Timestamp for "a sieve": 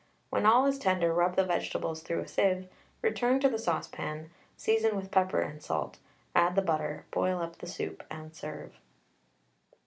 2.21-2.67